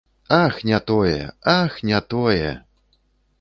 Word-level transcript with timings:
Ах, 0.43 0.63
не 0.69 0.79
тое, 0.87 1.19
ах, 1.53 1.77
не 1.91 2.01
тое! 2.01 2.49